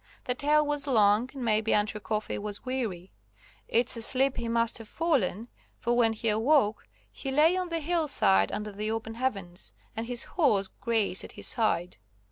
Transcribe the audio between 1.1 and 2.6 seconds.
and maybe Andrew Coffey